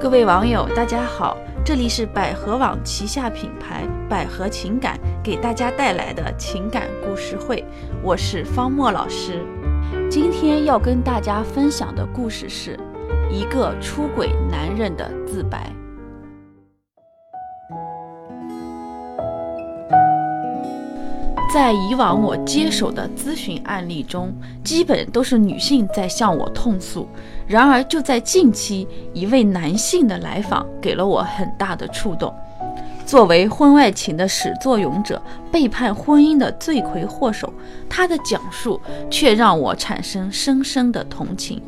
[0.00, 7.64] 各位网友，大家好，这里是百合网旗下品牌百合情感给大家带来的情感故事会，
[8.02, 9.44] 我是方墨老师。
[10.10, 12.78] 今天要跟大家分享的故事是
[13.30, 15.72] 一个出轨男人的自白。
[21.60, 24.32] 在以往我接手的咨询案例中，
[24.62, 27.08] 基本都是女性在向我痛诉。
[27.48, 32.32] 然而，就在近期，一位男性的来访给了我很大的触动。
[33.04, 35.20] 作为婚外情的始作俑者，
[35.50, 37.52] 背叛婚姻的罪魁祸首，
[37.88, 41.60] 他的讲述却让我产生深深的同情。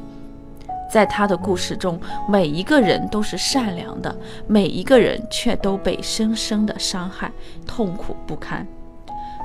[0.89, 4.17] 在他的故事中，每一个人都是善良的，
[4.47, 7.33] 每一个人却都被深深的伤害，
[7.67, 8.65] 痛苦不堪。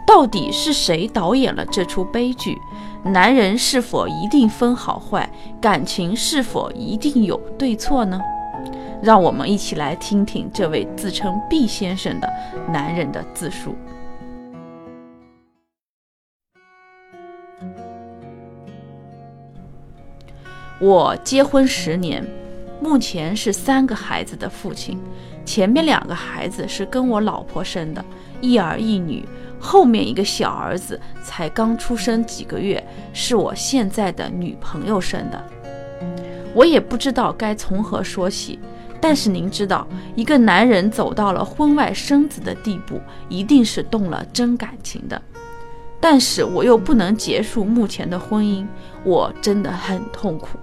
[0.05, 2.58] 到底是谁导演了这出悲剧？
[3.04, 5.30] 男人是否一定分好坏？
[5.59, 8.20] 感情是否一定有对错呢？
[9.02, 12.34] 让我们一起来听听这位自称毕先生的
[12.68, 13.76] 男人的自述。
[20.80, 22.26] 我结婚十年，
[22.82, 24.99] 目前是三个孩子的父亲。
[25.46, 28.04] 前面两个孩子是跟我老婆生的，
[28.41, 29.24] 一儿一女。
[29.66, 32.82] 后面一个小儿子才刚出生几个月，
[33.13, 35.44] 是我现在的女朋友生的。
[36.54, 38.60] 我也不知道该从何说起，
[39.02, 45.20] 但是您知道，一个男人走到了婚外生子的地步，一定是动了真感情的。
[45.99, 48.68] 但是我又不能结束目前的婚姻，
[49.04, 50.60] 我真的很痛苦。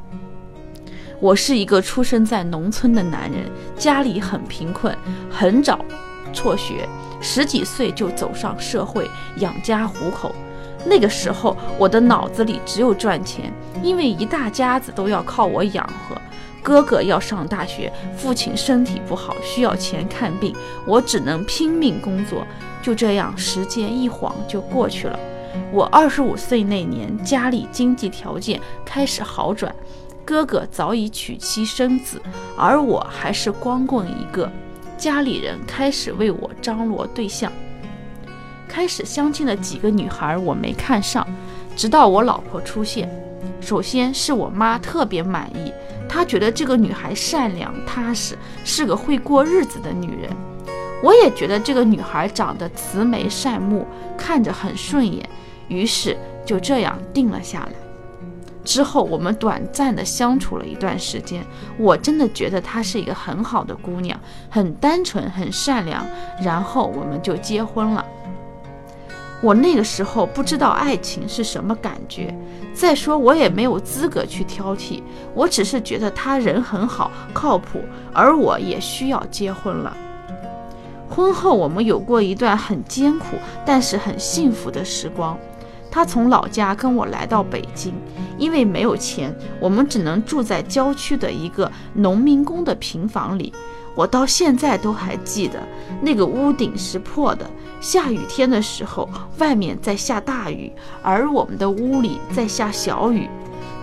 [1.18, 4.96] 我是一个出生在农村的男人，家里很贫困，
[5.28, 5.84] 很早
[6.32, 6.88] 辍学。
[7.22, 10.34] 十几岁就走上社会养家糊口，
[10.84, 16.20] 那个时候我的脑子里只有赚钱，因为一大家子都要靠我养活。
[16.64, 20.54] 哥哥要上大学，父亲身体不好需要钱看病，
[20.86, 22.46] 我只能拼命工作。
[22.80, 25.18] 就这样，时间一晃就过去了。
[25.72, 29.74] 我二十五岁那年，家里经济条件开始好转，
[30.24, 32.22] 哥哥早已娶妻生子，
[32.56, 34.50] 而我还是光棍一个。
[35.02, 37.50] 家里人开始为我张罗对象，
[38.68, 41.26] 开始相亲的几个女孩我没看上，
[41.74, 43.10] 直到我老婆出现。
[43.60, 45.72] 首先是我妈特别满意，
[46.08, 50.30] 她觉得这个女孩善良踏实，是个会过日子的女人。
[51.02, 53.84] 我也觉得这个女孩长得慈眉善目，
[54.16, 55.28] 看着很顺眼，
[55.66, 57.72] 于是就这样定了下来。
[58.64, 61.44] 之后，我们短暂的相处了一段时间，
[61.78, 64.18] 我真的觉得她是一个很好的姑娘，
[64.48, 66.06] 很单纯，很善良。
[66.40, 68.04] 然后我们就结婚了。
[69.42, 72.32] 我那个时候不知道爱情是什么感觉，
[72.72, 75.02] 再说我也没有资格去挑剔，
[75.34, 77.80] 我只是觉得他人很好，靠谱，
[78.12, 79.96] 而我也需要结婚了。
[81.10, 83.36] 婚后我们有过一段很艰苦，
[83.66, 85.36] 但是很幸福的时光。
[85.92, 87.92] 他从老家跟我来到北京，
[88.38, 93.52] 因为没有钱，我们只能住在郊区的一个农民工的平房里。
[93.94, 95.60] 我到现在都还记得，
[96.00, 97.44] 那个屋顶是破的，
[97.78, 103.28] 下雨天的时候，外面在下大雨，而我们的屋里在下小雨。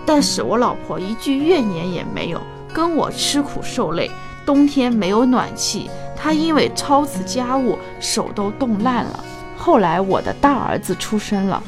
[0.04, 2.40] 但是我老婆一句怨言也没有，
[2.74, 4.10] 跟我吃苦受累。
[4.44, 9.24] 冬天没有暖气，她因为操持家务，手都冻烂了。
[9.56, 11.62] 后来我的大儿子出生了。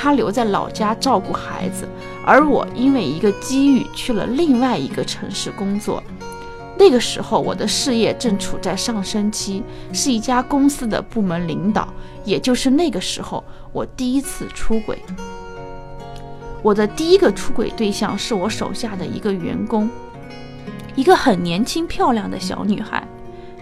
[0.00, 1.88] 他留在老家照顾孩子，
[2.24, 6.00] 而我因为一个机遇去了另外一个城市工作。
[6.78, 9.60] 那个时候，我的事业正处在上升期，
[9.92, 11.88] 是一家公司的部门领导。
[12.24, 13.42] 也就是那个时候，
[13.72, 14.96] 我第一次出轨。
[16.62, 19.90] 我的第一个出轨对象是我手下的一个员工，
[20.94, 23.02] 一个很年轻漂亮的小女孩。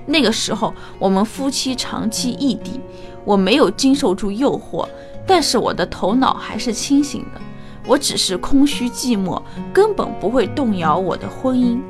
[0.05, 2.79] 那个时候，我们夫妻长期异地，
[3.25, 4.87] 我没有经受住诱惑。
[5.27, 7.41] 但是我的头脑还是清醒的，
[7.87, 9.43] 我只是空虚寂寞，
[9.73, 11.81] 根本不会动摇我的婚姻。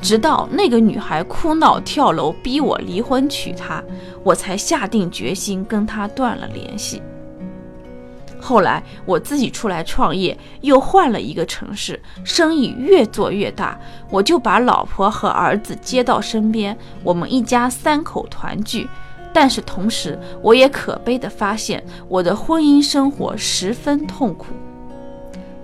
[0.00, 3.80] 直到那个女孩哭闹跳楼逼我离婚娶她，
[4.24, 7.00] 我才下定决心跟她断了联系。
[8.40, 13.78] 后来我自己出来创业，又换了一个城市，生意越做越大，
[14.10, 18.88] 我就把老婆和儿子接到身边，我们一家三口团聚。
[19.32, 24.46] 但是同时，我也可悲地发现，我的婚姻生活十分痛苦。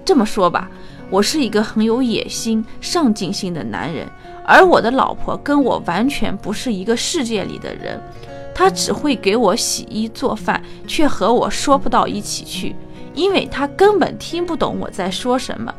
[0.05, 0.71] 这么说吧，
[1.11, 4.09] 我是一个很有野心、上进心的男人，
[4.45, 8.01] 而我的老婆跟我完全不是一个世界里的人。
[8.55, 12.75] 她只会给我洗衣做饭，却和我说不到一起去，
[13.15, 15.73] 因为她根本听不懂我在说什么。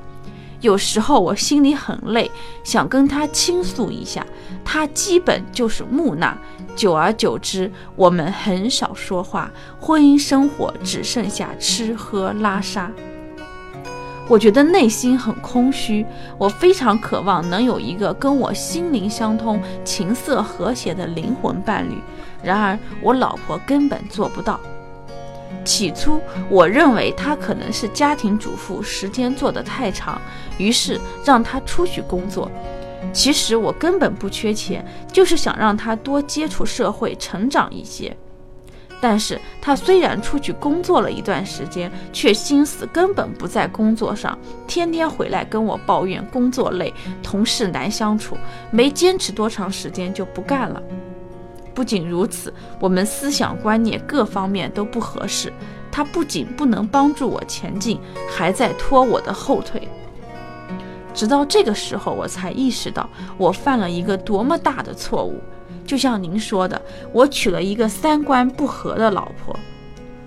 [0.62, 2.30] 有时候我心里很累，
[2.64, 4.26] 想跟他倾诉一下，
[4.64, 6.38] 他基本就是木讷。
[6.76, 12.92] 久而久之，我们很少说话，婚姻生活只剩下吃喝拉撒。
[14.28, 16.06] 我觉得内心很空虚，
[16.38, 21.96] 我非常渴望能有一个跟我心灵相通、琴瑟和谐的灵魂伴侣。
[22.44, 24.60] 然而，我老婆根本做不到。
[25.66, 30.22] 起初，我认为她可能是家庭主妇，时间做得太长，
[30.58, 32.50] 于是让她出去工作。
[33.14, 38.16] 其实我根本不缺钱，就是想让她多接触社会，成长一些。
[39.02, 44.38] 但是他虽然出去工作了一段时间，却心思根本不在工作上，
[44.68, 46.94] 天天回来跟我抱怨工作累，
[47.24, 48.36] 同事难相处，
[48.72, 50.84] 没坚持多长时间就不干了。
[51.74, 55.52] 不仅如此，我们思想观念各方面都不合适，
[55.92, 58.00] 他不仅不能帮助我前进，
[58.30, 59.88] 还在拖我的后腿。
[61.14, 65.40] 直到这个时候，我才意识到我犯了一个多么大的错误。
[65.86, 66.80] 就像您说的，
[67.12, 69.58] 我娶了一个三观不合的老婆。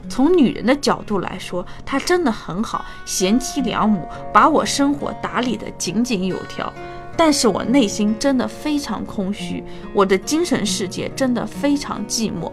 [0.09, 6.71] 从女人的角度来说，她真的很好，贤妻良母，把我生活打理得井井有条。
[7.17, 9.63] 但是我内心真的非常空虚，
[9.95, 12.51] 我的精神世界真的非常寂寞。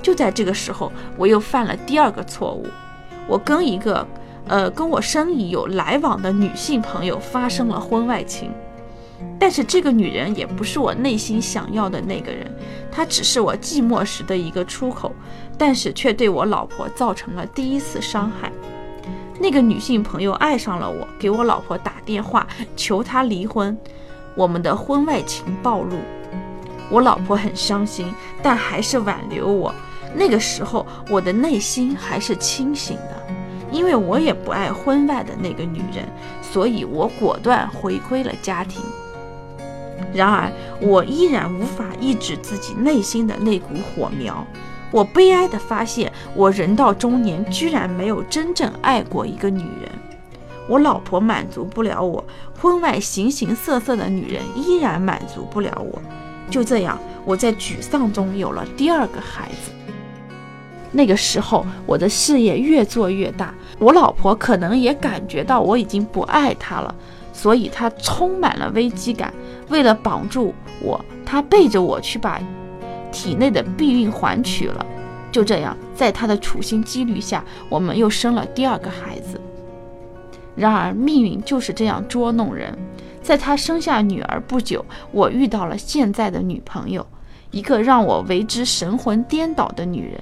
[0.00, 2.66] 就在这个时候，我又犯了第二个错误，
[3.26, 4.06] 我跟一个
[4.46, 8.50] 呃跟我生意有来往的女性朋友发生了婚外情。
[9.40, 12.46] 但是这个女人也不是我内心想要的那个人，
[12.90, 15.12] 她只是我寂寞时的一个出口，
[15.56, 18.52] 但是却对我老婆造成了第一次伤害。
[19.40, 22.46] 那个女性朋友爱上了我，给我老婆打电话
[22.76, 23.76] 求她离婚，
[24.34, 25.96] 我们的婚外情暴露，
[26.90, 28.12] 我老婆很伤心，
[28.42, 29.72] 但还是挽留我。
[30.14, 33.22] 那个时候我的内心还是清醒的，
[33.70, 36.08] 因为我也不爱婚外的那个女人，
[36.42, 38.82] 所以我果断回归了家庭。
[40.14, 40.50] 然而，
[40.80, 44.46] 我依然无法抑制自己内心的那股火苗。
[44.90, 49.90] 我悲哀地发现，我人到中年，居然没有真正爱过一个女人。
[50.66, 52.24] 我老婆满足不了我，
[52.60, 56.00] 婚外形形色色的女人依然满足不了我。
[56.50, 59.72] 就这样，我在沮丧中有了第二个孩子。
[60.90, 66.94] 那个时候，我的事业越做越大，我老婆可能也感觉到我已经不爱她了。
[67.32, 69.32] 所以她充满了危机感，
[69.68, 72.40] 为了绑住我，她背着我去把
[73.12, 74.86] 体内的避孕环取了。
[75.30, 79.40] 就这样，在他的处心积虑下，我们又生了第二个孩子。
[80.56, 82.76] 然而，命运就是这样捉弄人。
[83.22, 87.06] 在他生下女儿不久，我遇到了现在的女朋友，
[87.50, 90.20] 一个让我为之神魂颠倒的女人。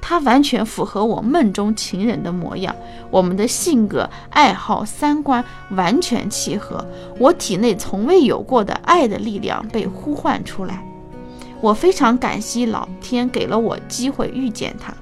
[0.00, 2.74] 她完全符合我梦中情人的模样，
[3.10, 6.86] 我们的性格、爱好、三观完全契合，
[7.18, 10.82] 我体内从未有过的爱的力量被呼唤出来。
[11.60, 14.94] 我非常感激老天给了我机会遇见她。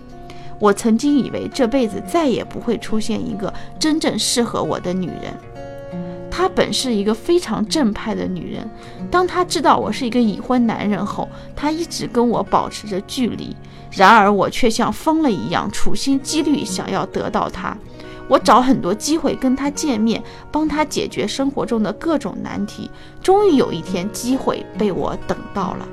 [0.59, 5.35] 我曾经以为这辈子再也不会出现一个真正适合我的女人。
[6.31, 8.69] 她本是一个非常正派的女人，
[9.11, 13.55] 当她知道我是一个已婚男人后，她一直跟我保持着距离。
[13.93, 17.77] 然而我却像疯了一样，处心积虑想要得到她。
[18.27, 22.91] 我找很多机会跟她见面，帮她解决生活中的各种难题。
[23.23, 25.87] 终于有一天，机会被我等到了。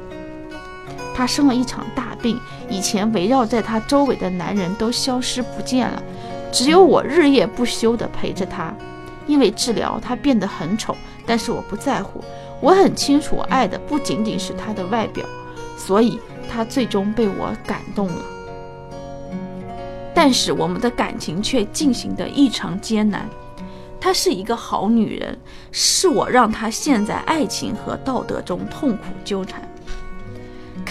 [1.14, 2.40] 她生了一场大病，
[2.70, 6.02] 以前围绕在她周围的男人都消失不见了，
[6.52, 8.74] 只有我日夜不休地陪着他。
[9.28, 12.24] 因为治疗，她变得很丑，但是我不在乎。
[12.60, 15.26] 我很清楚，我爱的不仅仅是她的外表，
[15.78, 16.20] 所以。
[16.54, 18.22] 她最终被我感动了，
[20.14, 23.26] 但是我们的感情却进行得异常艰难。
[23.98, 25.40] 她是一个好女人，
[25.72, 29.62] 是我让她陷在爱情和道德中痛苦纠缠。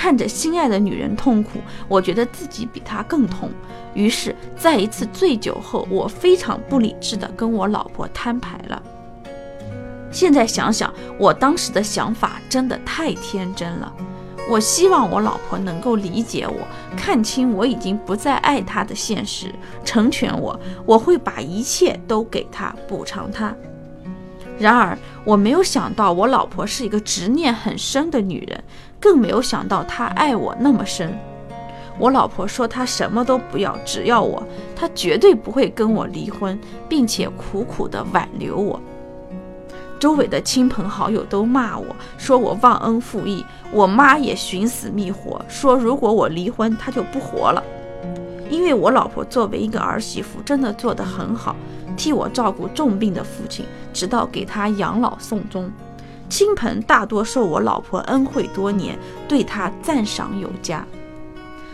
[0.01, 3.51] 看着心爱的女人痛苦，我觉得自己比她更痛。
[3.93, 8.83] 于是，在一次醉酒后，我非常不理智地跟我老婆摊牌了。
[10.11, 13.93] 现在想想，我当时的想法真的太天真了。
[14.49, 16.67] 我希望我老婆能够理解我，
[16.97, 19.55] 看清我已经不再爱她的现实，
[19.85, 20.59] 成全我。
[20.87, 23.55] 我会把一切都给她，补偿她。
[24.61, 28.63] 然而，我没有想到我老婆是一个执念很深的女人，
[29.01, 31.19] 更没有想到她爱我那么深。
[31.99, 34.43] 我老婆说她什么都不要，只要我，
[34.77, 36.59] 她绝对不会跟我离婚，
[36.91, 38.79] 并且苦苦的挽留我。
[39.99, 41.87] 周围的亲朋好友都骂我
[42.19, 47.63] 说我忘恩负义，我妈也寻死觅活，说如果我离婚，她就不活了。
[48.51, 51.55] 因为我老婆作为一个儿媳妇，真的做得很好，
[51.97, 55.71] 替我照顾重病的父亲，直到给他养老送终。
[56.29, 60.85] 亲朋大多受我老婆恩惠多年，对她赞赏有加，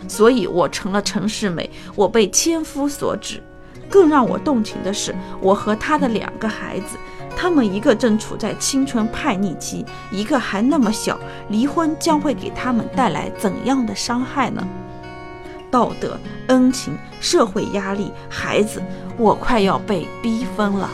[0.07, 3.41] 所以我成了陈世美，我被千夫所指。
[3.89, 6.97] 更让我动情的是，我和他的两个孩子，
[7.37, 11.17] 他们一个正处在青春叛逆期，一个还那么小，
[11.49, 14.67] 离婚将会给他们带来怎样的伤害呢？
[15.71, 18.81] 道德、恩情、社会压力、孩子，
[19.17, 20.89] 我快要被逼疯了。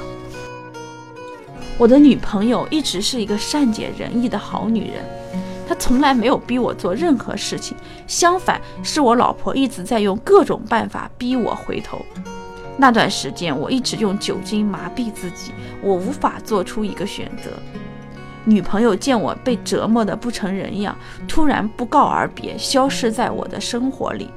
[1.77, 5.03] 我的女朋友一直是一个善解人意的好女人，
[5.67, 7.75] 她从来没有逼我做任何事情，
[8.05, 12.05] 相反，是我老婆一直在用各种办法逼我回头。
[12.77, 15.51] 那段时间，我一直用酒精麻痹自己，
[15.81, 17.51] 我无法做出一个选择。
[18.45, 24.29] 女朋友见我被折磨得不成人样，突然不告而别，消失在我的生活里。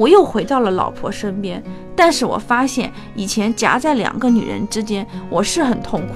[0.00, 1.62] 我又回到了老婆身边，
[1.94, 6.14] 但是我发现以前夹在两个女人之间，我是很痛苦。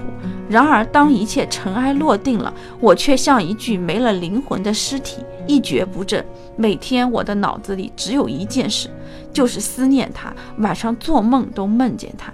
[0.49, 2.51] 然而，当一切尘埃落定了，
[2.81, 6.25] 我却像一具没了灵魂的尸体，一蹶不振。
[6.57, 8.89] 每天，我的脑子里只有一件事，
[9.35, 12.33] 就是思念他，晚上做梦都梦见他。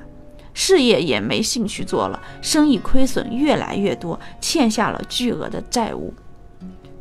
[0.55, 6.15] 事业也没兴趣做了，生意亏损越来越多，欠下了巨额的债务。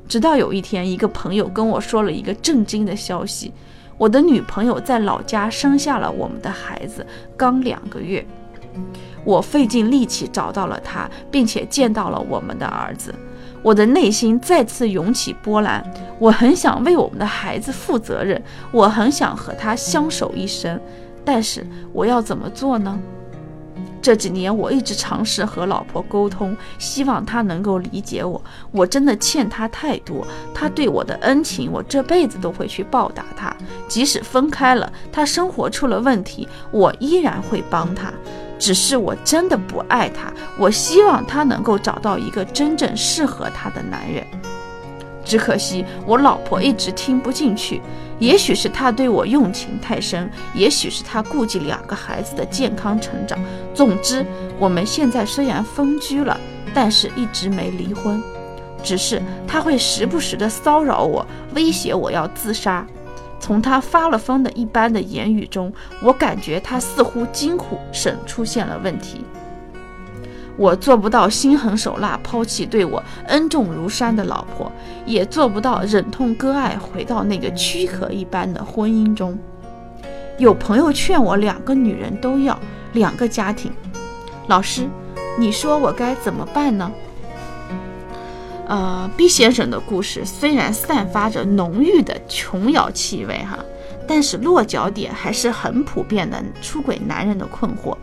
[0.08, 3.54] 直到有一天，一个朋友跟我说了一个震惊的消息：
[4.00, 8.26] 我的女朋友在老家生下了我们的孩子，刚两个月。
[9.26, 13.14] 我费尽力气找到了她，并且见到了我们的儿子，
[13.62, 15.84] 我的内心再次涌起波澜。
[16.18, 18.42] 我很想为我们的孩子负责任，
[18.72, 20.80] 我很想和他相守一生，
[21.26, 22.98] 但是我要怎么做呢？
[24.02, 28.42] 这几年我一直尝试和老婆沟通，希望她能够理解我。
[28.72, 33.56] 我真的欠她太多，她对我的恩情，我这辈子都会去报答她。
[33.88, 38.12] 即使分开了，她生活出了问题，我依然会帮她。
[38.58, 44.26] 只是我真的不爱她，我希望她能够找到一个真正适合她的男人。
[45.30, 47.80] 只可惜我老婆一直听不进去，
[48.18, 53.38] 也许是她对我用情太深，也许是她顾及两个孩子的健康成长。
[53.76, 54.26] 总之，
[54.58, 56.36] 我们现在虽然分居了，
[56.74, 58.20] 但是一直没离婚。
[58.82, 62.84] 只是他会时不时的骚扰我，威胁我要自杀。
[63.40, 65.72] 从他发了疯的一般的言语中，
[66.02, 69.24] 我感觉他似乎金虎省出现了问题。
[70.60, 74.70] 我做不到心狠手辣抛弃对我恩重如山的老婆，
[75.06, 79.40] 也做不到忍痛割爱回到那个躯壳一般的婚姻中。
[80.38, 82.60] 有朋友劝我两个女人都要，
[82.92, 83.72] 两个家庭。
[84.48, 84.86] 老师，
[85.40, 86.92] 你说我该怎么办呢？
[88.68, 93.58] 呃，B 先生的故事虽然散发着浓郁的琼瑶气味哈，
[94.06, 97.96] 但是落脚点还是很普遍的出轨男人的困惑。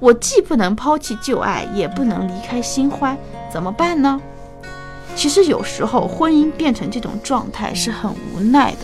[0.00, 3.16] 我既不能抛弃旧爱，也不能离开新欢，
[3.50, 4.20] 怎么办呢？
[5.16, 8.78] 其实有时候婚姻变成这种状态是很无奈的。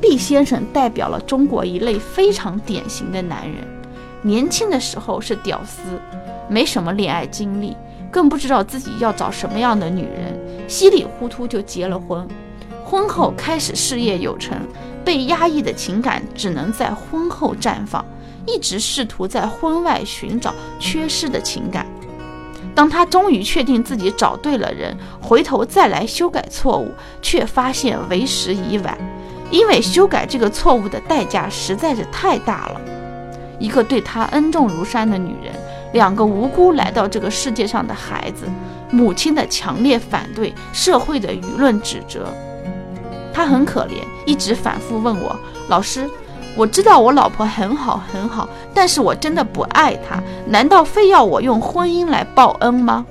[0.00, 3.64] 毕先生代表了中国一类非常典型的男人，
[4.22, 5.80] 年轻的时候是屌丝，
[6.48, 7.76] 没什么恋爱经历。
[8.10, 10.38] 更不知道自己要找什么样的女人，
[10.68, 12.26] 稀里糊涂就结了婚。
[12.84, 14.56] 婚后开始事业有成，
[15.04, 18.04] 被压抑的情感只能在婚后绽放，
[18.46, 21.86] 一直试图在婚外寻找缺失的情感。
[22.74, 28.98] 当他终于确定自己找对了人，回头再来修改错误，却发现为时已晚，
[29.50, 32.80] 因为修改这个错误的代价实在是太大了。
[33.58, 35.54] 一个对他恩重如山的女人。
[35.92, 38.48] 两个无辜来到这个世界上的孩子，
[38.90, 42.26] 母亲的强烈反对，社会的舆论指责，
[43.32, 45.38] 他很可怜，一直反复问我
[45.70, 46.10] ：“老师，
[46.56, 53.04] 我知道我老婆很好很好，但是我真的不爱她，难道非要我用婚姻来报恩吗？”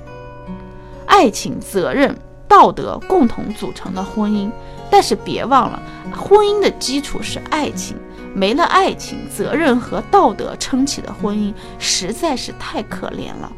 [1.06, 2.16] 爱情、责任、
[2.48, 4.50] 道德共同组成的婚姻，
[4.90, 5.80] 但是别忘了，
[6.16, 7.96] 婚姻的基础是爱情。
[8.36, 13.52] 没了爱情、责任和道德撑起的婚姻，实在是太可怜了。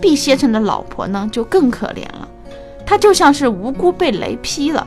[0.00, 2.26] 毕先生的老婆呢，就更可怜了。
[2.86, 4.86] 她就像是无辜被雷劈了。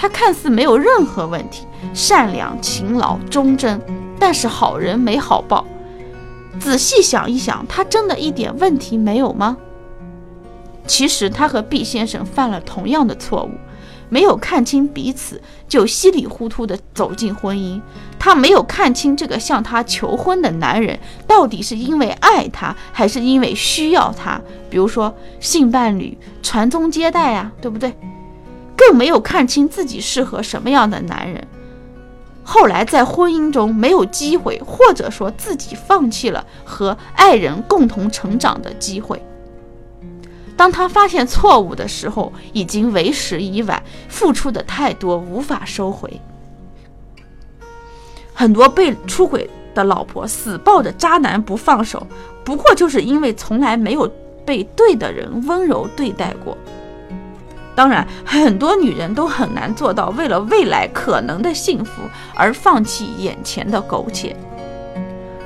[0.00, 3.78] 他看似没有任何问题，善良、勤劳、忠贞，
[4.18, 5.66] 但是好人没好报。
[6.58, 9.58] 仔细想一想，他真的一点问题没有吗？
[10.86, 13.50] 其实他和毕先生犯了同样的错误。
[14.08, 15.38] 没有看清彼此，
[15.68, 17.78] 就稀里糊涂地走进婚姻。
[18.18, 24.40] 他没有看清这个向他求婚的男人到底是因为爱他，还是因为需要他。
[24.70, 27.92] 比如说性伴侣、传宗接代呀，对不对？
[28.80, 31.46] 更没有看清自己适合什么样的男人。
[32.42, 39.22] 后来在婚姻中没有机会，或者说自己放弃了和爱人共同成长的机会。
[40.56, 46.18] 当他发现错误的时候，已经为时已晚，付出的太多，无法收回。
[48.32, 52.06] 很多被出轨的老婆死抱着渣男不放手，
[52.42, 54.10] 不过就是因为从来没有
[54.46, 56.56] 被对的人温柔对待过。
[57.80, 62.02] 当然，很多女人都很难做到为了未来可能的幸福
[62.34, 64.36] 而放弃眼前的苟且，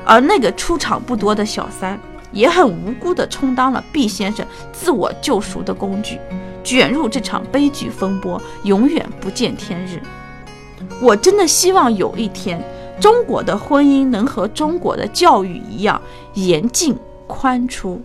[0.05, 1.97] 而那个出场不多的小三。
[2.33, 6.19] 也很无辜地充当了毕先生自我救赎的工具，
[6.65, 10.03] 卷入这场悲剧风波，永远不见天日。
[11.01, 12.61] 我真的希望有一天，
[12.99, 16.97] 中国的婚姻能和中国的教育一样严进
[17.29, 18.03] 宽出，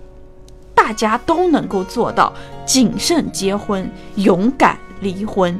[0.76, 2.32] 大家都能够做到
[2.70, 5.60] 谨慎结婚，勇敢离婚。